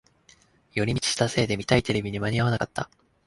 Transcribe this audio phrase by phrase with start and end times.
[0.73, 2.89] 寄り道したせいで見たいテレビに間に合わなかった